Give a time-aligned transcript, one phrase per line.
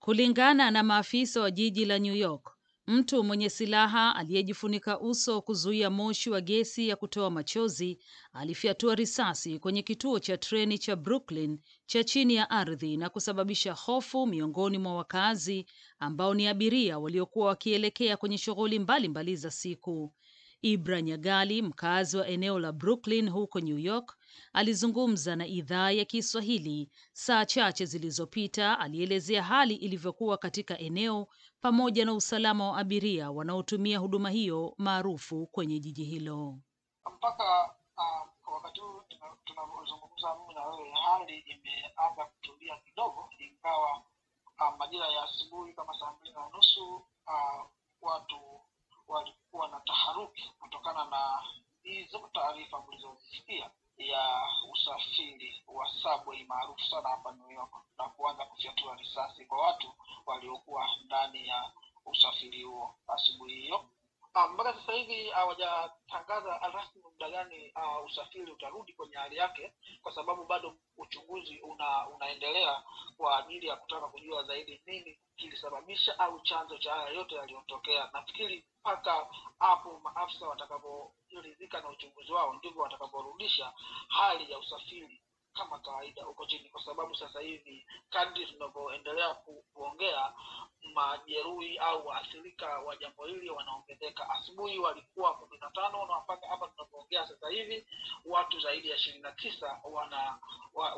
[0.00, 2.50] Kulingana na maafisa wa jiji la New York,
[2.86, 7.98] mtu mwenye silaha aliyejifunika uso kuzuia moshi wa gesi ya kutoa machozi
[8.32, 14.26] alifyatua risasi kwenye kituo cha treni cha Brooklyn cha chini ya ardhi na kusababisha hofu
[14.26, 15.66] miongoni mwa wakazi
[15.98, 20.12] ambao ni abiria waliokuwa wakielekea kwenye shughuli mbalimbali za siku.
[20.62, 24.16] Ibra Nyagali, mkazi wa eneo la Brooklyn huko New York,
[24.52, 28.78] alizungumza na idhaa ya Kiswahili saa chache zilizopita.
[28.78, 31.26] Alielezea hali ilivyokuwa katika eneo
[31.60, 36.58] pamoja na usalama wa abiria wanaotumia huduma hiyo maarufu kwenye jiji hilo.
[37.16, 39.02] mpaka uh, wakati huu
[39.44, 44.02] tunavyozungumza mimi na wewe, hali imeanza kutulia kidogo, ingawa
[44.60, 46.94] uh, majira ya asubuhi kama saa mbili na nusu
[47.26, 47.66] uh,
[48.00, 48.60] watu
[49.08, 51.42] walikuwa na taharuki kutokana na
[51.82, 54.42] hizo taarifa mlizozisikia ya
[54.72, 59.92] usafiri wa subway maarufu sana hapa New York na kuanza kufyatua risasi kwa watu
[60.26, 61.72] waliokuwa ndani ya
[62.06, 63.84] usafiri huo asubuhi hiyo.
[64.40, 69.72] Ah, mpaka sasa hivi hawajatangaza rasmi muda gani uh, usafiri utarudi kwenye hali yake,
[70.02, 72.82] kwa sababu bado uchunguzi una, unaendelea
[73.16, 78.10] kwa ajili ya kutaka kujua zaidi nini kilisababisha au chanzo cha haya yote yaliyotokea.
[78.12, 79.26] Nafikiri mpaka
[79.58, 83.72] hapo maafisa watakaporidhika na uchunguzi wao ndivyo watakaporudisha
[84.08, 85.22] hali ya usafiri
[85.54, 89.34] kama kawaida huko chini, kwa sababu sasa hivi kadri tunavyoendelea
[89.74, 90.27] kuongea
[90.98, 94.30] majeruhi au waathirika wa jambo hili wanaongezeka.
[94.30, 97.86] Asubuhi walikuwa kumi na tano na mpaka hapa tunapoongea sasa hivi
[98.24, 100.38] watu zaidi ya ishirini na tisa wana,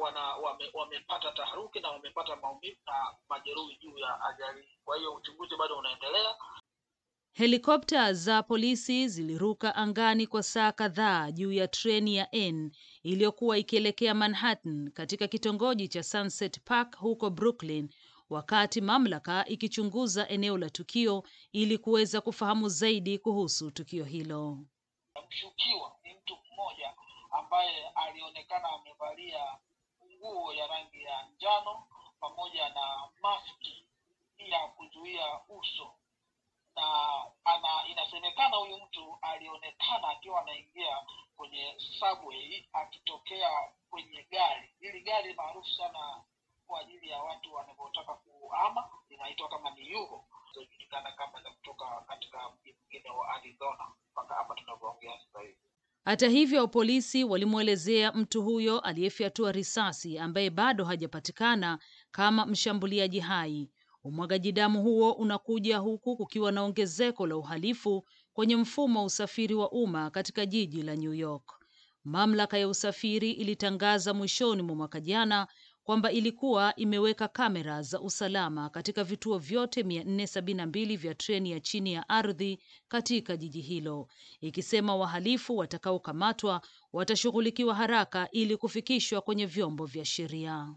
[0.00, 2.94] wana wame, wamepata taharuki na wamepata maumivu na
[3.28, 4.68] majeruhi juu ya ajali.
[4.84, 6.34] Kwa hiyo uchunguzi bado unaendelea.
[7.32, 12.70] Helikopta za polisi ziliruka angani kwa saa kadhaa juu ya treni ya N
[13.02, 17.88] iliyokuwa ikielekea Manhattan katika kitongoji cha Sunset Park huko Brooklyn,
[18.30, 24.58] wakati mamlaka ikichunguza eneo la tukio ili kuweza kufahamu zaidi kuhusu tukio hilo.
[25.28, 26.94] Mshukiwa ni mtu mmoja
[27.30, 29.44] ambaye alionekana amevalia
[30.06, 31.82] nguo ya rangi ya njano
[32.20, 33.86] pamoja na maski
[34.38, 35.94] ya kuzuia uso
[36.76, 36.84] na
[37.44, 40.96] ana, inasemekana huyu mtu alionekana akiwa anaingia
[41.36, 43.50] kwenye subway akitokea
[43.90, 44.74] kwenye gari.
[44.80, 46.24] Hili gari maarufu sana
[46.68, 50.24] kwa ajili ya watu wanavyotaka kuhama, linaitwa kama ni Yugo,
[50.54, 55.58] zinajulikana kama za kutoka katika mji mwingine wa Arizona mpaka hapa tunavyoongea sasa hivi.
[56.04, 61.78] Hata hivyo, polisi walimwelezea mtu huyo aliyefyatua risasi ambaye bado hajapatikana
[62.10, 63.70] kama mshambuliaji hai.
[64.04, 69.70] Umwagaji damu huo unakuja huku kukiwa na ongezeko la uhalifu kwenye mfumo wa usafiri wa
[69.70, 71.58] umma katika jiji la New York.
[72.04, 75.46] Mamlaka ya usafiri ilitangaza mwishoni mwa mwaka jana
[75.88, 82.08] kwamba ilikuwa imeweka kamera za usalama katika vituo vyote 472 vya treni ya chini ya
[82.08, 84.08] ardhi katika jiji hilo,
[84.40, 86.60] ikisema wahalifu watakaokamatwa
[86.92, 90.74] watashughulikiwa haraka ili kufikishwa kwenye vyombo vya sheria.